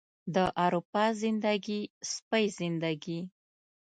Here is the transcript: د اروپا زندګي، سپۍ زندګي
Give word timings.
د 0.35 0.37
اروپا 0.65 1.05
زندګي، 1.21 1.81
سپۍ 2.11 2.45
زندګي 2.57 3.19